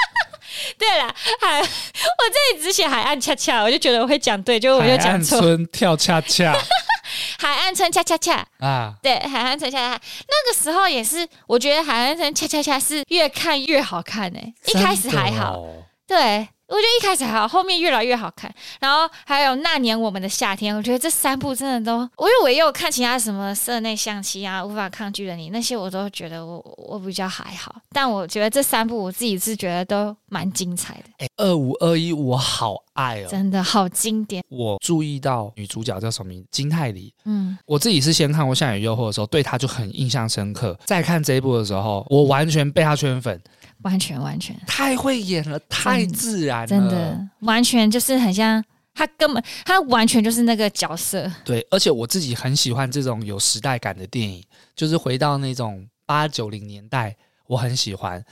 [0.76, 5.40] 对了，海，我这里只写海岸恰恰，我就觉得我会讲对，就我就讲错。
[5.40, 6.52] 海岸村跳恰恰，
[7.38, 8.44] 海岸村恰恰恰。
[8.58, 15.62] 啊，对，海岸村恰恰，那个时候也是，我觉得海岸村恰恰恰是越看越好看诶、欸，一开始还好，
[16.08, 16.48] 对。
[16.72, 18.52] 我觉得一开始还好，后面越来越好看。
[18.80, 27.76] 然后还有那年我们的夏天，我觉得这三部真的都，我因为我也有看其他什么室内相亲啊，无法抗拒的你那些，我都觉得我我比较还好。
[27.90, 31.02] 但我觉得这三部我自己是觉得都蛮精彩的。
[31.18, 34.42] 哎，二五二一我好爱哦，真的好经典。
[34.48, 36.42] 我注意到女主角叫什么名？
[36.50, 37.12] 金泰梨。
[37.26, 40.74] 嗯，我自己是先看过《夏雨诱惑》的时候，对她就很印象深刻。
[40.86, 43.38] 再看这一部的时候，我完全被她圈粉。
[43.82, 48.62] 完全完全太会演了，太自然了，真的完全就是很像
[48.94, 51.30] 他，根本他完全就是那个角色。
[51.44, 57.16] 对，而且我自己很喜欢这种有时代感的电影，就是回到那种八九零年代，
[57.46, 58.24] 我很喜欢。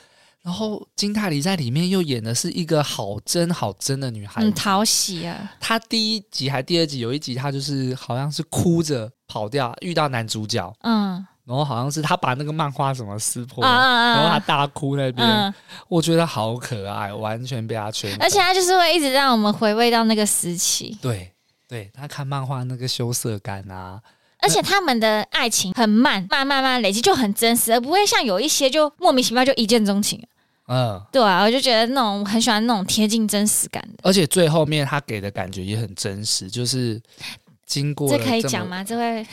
[0.43, 5.53] 然后金泰梨在里面又演的是一个好真好真的女孩，很讨喜啊。
[5.61, 11.27] 她第一集还第二集有一集，她就是好像是哭着跑掉，遇到男主角，嗯。
[11.45, 15.53] 然后好像是他把那个漫画什么撕破，然后他大哭那边，嗯、
[15.89, 18.17] 我觉得好可爱，完全被他圈。
[18.21, 20.97] 而且他就是会一直让我们回味到那个时期。
[21.03, 21.33] 对，
[21.67, 24.01] 对他看漫画那个羞涩感啊，
[24.39, 30.25] 而且他们的爱情很慢，慢慢慢累积就很真实，而不会像有一些就莫名其妙就一见钟情。
[30.69, 33.99] 嗯，对啊，我就觉得那种很喜欢那种贴近真实感的。
[34.05, 37.01] 而且最后面他给的感觉也很真实，就是
[37.67, 38.85] 经过这可以讲吗？
[38.85, 39.27] 这位。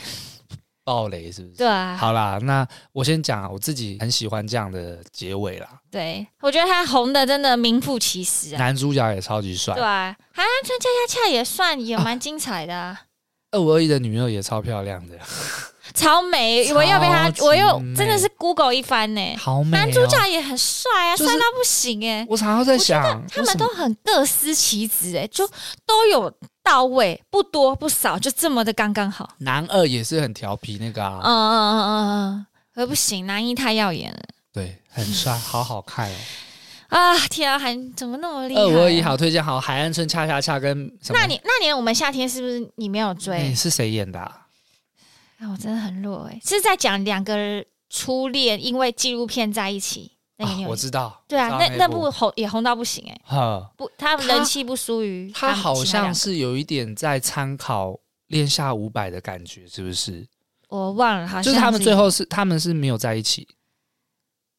[0.88, 1.56] 暴雷是不是？
[1.58, 5.68] 对啊，好啦，那我先讲啊，我自己很喜欢这样的结尾啦。
[5.90, 9.74] 对，我觉得他红的真的名副其实啊，男主角也超级帅。
[9.74, 13.02] 对啊，海岸村恰恰恰也算也蛮精彩的啊。
[13.52, 15.18] 二五二一的女二也超漂亮的，
[15.94, 16.70] 超美！
[16.72, 19.80] 我要被他，我又真的是 Google 一番呢，好美、哦。
[19.80, 22.26] 男主角也很帅啊，帅、就是、到不行哎！
[22.28, 25.46] 我常常在想，他们都很各司其职哎，就
[25.86, 26.30] 都有
[26.68, 29.34] 到位，不多不少，就这么的刚刚好。
[29.38, 34.20] 男二也是很调皮那个啊，嗯嗯嗯嗯嗯，可不行，男一太耀眼了，
[34.52, 36.14] 对，很帅，好好看哦。
[36.88, 38.60] 啊天啊，还怎么那么厉害？
[38.60, 40.92] 二五二一好推荐，好海岸村恰恰恰跟？
[41.08, 43.34] 那年那年我们夏天是不是你没有追？
[43.34, 44.46] 欸、是谁演的、啊？
[45.40, 50.17] 啊，我真的很弱哎、欸，是在讲两个人初恋因为纪录片在一起。
[50.38, 53.20] 那个、啊、我知道，对啊，那那部红也红到不行哎、
[53.76, 57.90] 不，他人气不输于他，他好像是有一点在参考
[58.28, 60.26] 《恋下五百》的感觉，是不是？
[60.68, 63.46] 我忘了，好像是就是他们最后是他们是没有在一起，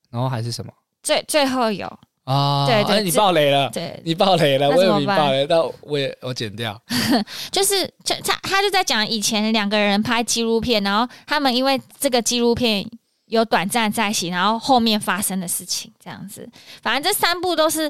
[0.09, 0.71] 然后还是什么？
[1.01, 1.87] 最最后有。
[2.25, 6.79] 啊、哦，对对，你爆雷了，对，你爆雷了，我也你爆雷，但我也我剪掉。
[7.49, 12.87] 就是就他他就在讲以前两个人拍纪录片，然后他们因为这个纪录片
[13.29, 16.47] 有短暂在一起，然后后面发生的事情这样子。
[16.81, 17.89] 反正这三部都是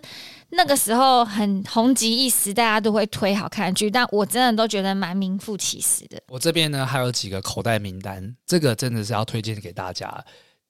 [0.50, 6.22] 那个时候很红极一时，大家都会推好看的剧，但我真的都觉得蛮名副其实的。
[6.28, 10.24] 我这边呢还有几个口袋名单，这个真的是要推荐给大家。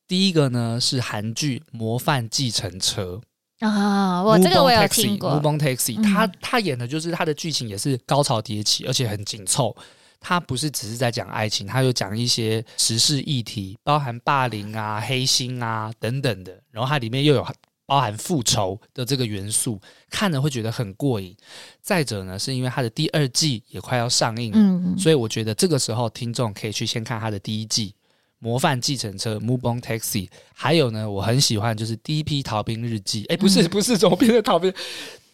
[0.08, 3.22] 第一个呢是韩剧《模范计程车》。
[3.68, 5.32] 啊、哦，我这个我有听过。
[5.42, 9.76] 《Mubon Taxi》，他他演的就是他的剧情也是高潮迭起，而且很紧凑。
[10.20, 16.62] 他不是只是在讲爱情，他有讲一些时事议题，包含霸凌啊、黑心啊等等的。
[16.72, 17.48] 然后它里面又有
[17.86, 21.36] 包含复仇的这个元素，看了会觉得很过瘾。
[21.82, 27.96] 再者呢，是因为它的第二季也快要上映了，嗯，所以我觉得这个时候听众可以去先看它的第一季。
[28.42, 34.74] 模范计程车 Move on Taxi，还有呢，我很喜欢就是第一批逃兵日记，哎，不是不是左边的逃兵，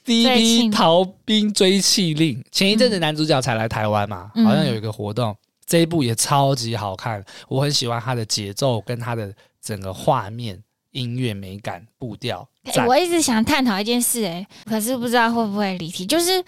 [0.05, 2.41] 第一批逃兵追缉令。
[2.51, 5.35] 前一阵子男主角才来台湾嘛，好像有一个活动，
[5.65, 12.47] 这一部也超级好看，我很喜欢它的节奏跟它的整个画面、音乐美感、步调。
[12.87, 16.43] 我一直想探讨一件事，哎，可是不知道会不会离题，就是。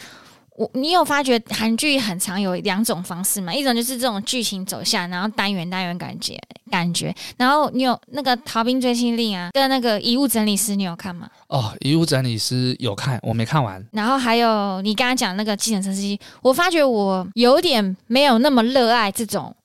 [0.58, 3.54] 我你有发觉韩剧很常有两种方式吗？
[3.54, 6.36] 一种就是这种剧情走向，然后单元单元感觉
[6.72, 11.30] 感觉，然后你有那个《逃兵追缉令》啊，跟那个《遗物整理师》，你有看吗？
[11.48, 13.86] 哦，《遗物整理师》有看，我没看完。
[13.92, 19.56] 然后还有你刚刚讲那个计程车司机，我发觉我有点没有那么热爱这种，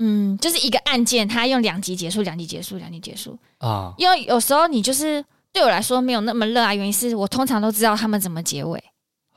[0.00, 3.94] 嗯，就是一个案件，它用两集结束，两集结束，两集结束啊。
[3.98, 8.82] 因为有时候你就是对我来说没有那么热爱，原因是我通常都知道他们怎么结尾。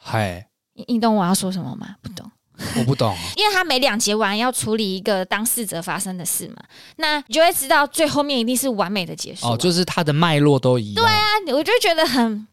[0.02, 1.96] 嗨，你你懂我要说什么吗？
[2.02, 2.30] 不懂，
[2.78, 6.64] 我不懂， 因为他每两节完要处理一个当事者发生的事嘛，
[6.98, 9.52] 那你就会知道最后面一定是完美的结束啊。
[9.52, 11.04] 哦，就是他的脉络都一样。
[11.04, 12.48] 对啊，我就觉得很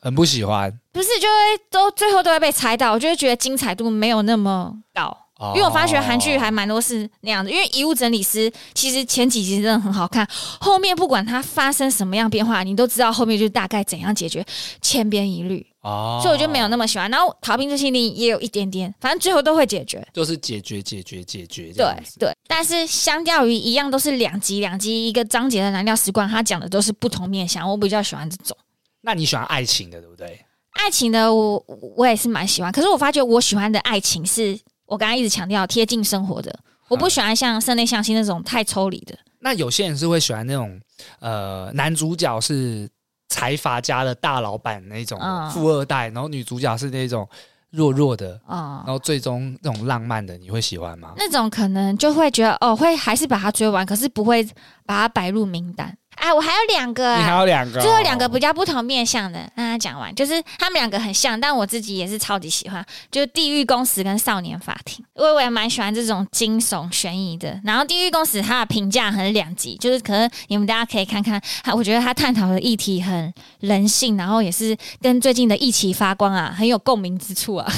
[0.00, 5.16] 很不喜欢，不是就会都最后都会被猜到，我就会觉得精彩度没有那么高。
[5.54, 10.28] 因为我发觉韩剧还蛮多是那样的，因为遗物整理师其实前几集真的很好看，
[10.60, 14.44] 后面不管它发生什么样变化，你都知道后面就大概怎样解决，
[14.82, 17.10] 千篇一律哦，所以我就没有那么喜欢。
[17.10, 21.72] 然后逃兵追缉令也有一点点，反正最后都会解决，就是解决解决解决。
[21.72, 21.86] 对
[22.18, 28.56] 对，但是相较于一样都是两集两集一个章节的《蓝调时光》，他讲的都是不同面向，我比较喜欢这种。
[29.00, 30.44] 那你喜欢爱情的对不对？
[30.72, 31.64] 爱情的我
[31.96, 34.58] 我也是蛮喜欢，可是我发觉我喜欢的爱情是。
[34.86, 36.52] 我刚刚一直强调贴近生活的，
[36.88, 39.16] 我不喜欢像室内相亲那种太抽离的。
[39.38, 40.80] 那有些人是会喜欢那种，
[41.20, 42.90] 呃，男主角是
[43.30, 45.18] 财阀家的大老板那种
[45.50, 47.26] 富二代，然后女主角是那种
[47.70, 51.14] 弱弱的，然后最终那种浪漫的，你会喜欢吗？
[51.16, 54.44] 那种可能就会觉得哦，会还是把它追完，可是不会
[54.84, 55.96] 把它摆入名单。
[56.16, 60.14] 哎，我还有两个，你还有两个，最后两个比较不同面向的，让他讲完。
[60.14, 67.58] 就是他们两个很像，但我自己也是超级喜欢，就是《地狱公使》跟《少年法庭》，因为我也蛮喜欢这种惊悚悬疑的。
[67.64, 71.40] 然后《地狱公使》它的评价很两极，就是可能你们大家可以看看，
[71.74, 77.72] 我觉得他探讨的议题很人性，然后也是跟最近的一起发光啊很有共鸣之处啊。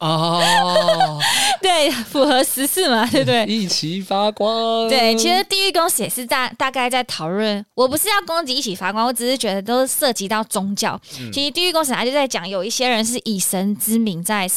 [0.00, 1.20] 哦，
[1.60, 3.44] 对，符合时事嘛，对不对？
[3.44, 4.88] 一起发光。
[4.88, 7.62] 对，其实《地狱公使》也是大大概在讨论。
[7.74, 11.00] 我不是要攻击一起发光，我只是觉得都涉及到宗教。
[11.20, 14.48] 嗯、其实地狱公审他就在讲，有一些人是以神之名在。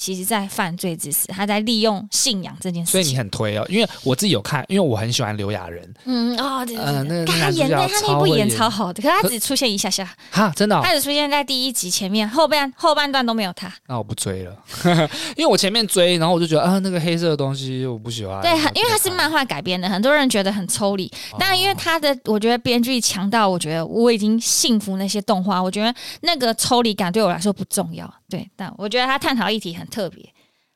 [0.00, 2.92] 其实，在犯罪之时，他在利用信仰这件事情。
[2.92, 5.94] 所以你很推哦，因为我自己有看，因为我很喜欢刘亚仁。
[6.06, 10.08] 嗯哦，对对对，呃、那个、他演的他那部演超好的，可是他只出现一下下。
[10.30, 13.70] 哈，真的、哦，他只出现在第一集前面，后半后半段都没有他。
[13.88, 14.56] 那我不追了，
[15.36, 18.40] 因为我前面追，然后我就觉得啊，那个黑色的东西我不喜欢。
[18.42, 21.12] 对，因为他是漫画改编的，很多人觉得很抽离。
[21.38, 28.10] 但因为他的，我觉得编剧强到，我觉得我已经信服那些动画，我觉得那个抽离感对我来说不重要。
[28.30, 30.24] 对，但我觉得他探讨议题很特别。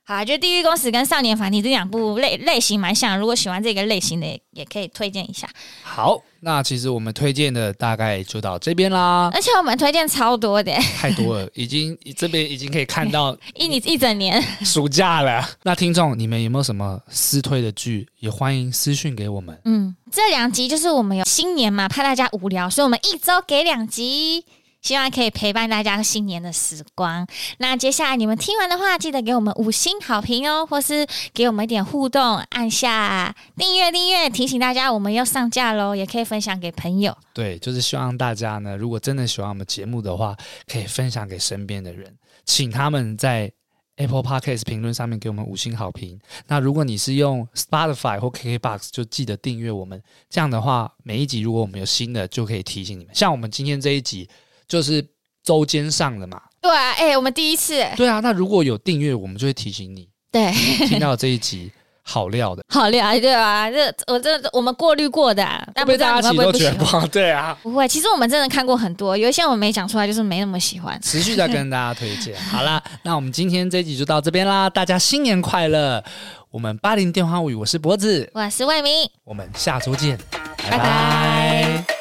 [0.07, 5.49] 好，就《地狱公使》跟《少年法庭》这两部类类型蛮像，如果喜欢这个类型的，也可以推荐一下。
[5.83, 9.31] 好，那其实我们推荐的大概就到这边啦。
[9.33, 15.43] 而且我们推荐超多的，太多了，已经这边已经可以看到 一你一整年暑假了。
[15.63, 18.07] 那听众，你们有没有什么私推的剧？
[18.19, 19.59] 也欢迎私讯给我们。
[19.65, 24.45] 嗯，这两集就是我们有新年嘛，怕大家无聊，所以我们一周给两集。
[24.85, 27.27] 希望可以陪伴大家新年的时光。
[27.57, 35.97] 那接下来你们听完的话，记得给我们五星好评哦，或是给我们一点互动，按下订阅订阅，提醒大家我们要上架喽。
[35.97, 37.17] 也可以分享给朋友。
[37.33, 42.15] 对，就是希望大家呢，如果真的喜欢我们节目的话，可以分享给身边的人，
[42.45, 43.51] 请他们在
[43.97, 46.21] Apple Podcast 评论上面给我们五星好评。
[46.49, 50.03] 那如果你是用 Spotify 或 KKBox，就记得订阅我们。
[50.29, 53.15] 这样的话，每一集如果我们有新的，就可以提醒你们。
[53.15, 54.29] 像我们今天这一集。
[54.69, 55.05] 就是
[55.43, 60.51] 周间上的嘛，对啊，哎、欸，我们第一次，对啊，那如果有订阅，我们就会提醒你，对，
[60.87, 61.71] 听到这一集
[62.03, 72.35] 好料的， 好料，对啊，这我这我们过滤过的、啊，但不知道大家都觉得不好，对啊，不会，其实我们真的看过很多，有一些我们没讲出来，就是没那么喜欢，持续在跟大家推荐。
[72.51, 76.03] 好啦，那我们今天这一集就到这边啦，大家新年快乐！
[76.51, 80.17] 我们八零电话物语，我是脖子，我是魏明，我们下周见，
[80.57, 80.79] 拜拜。
[80.79, 81.94] 拜拜。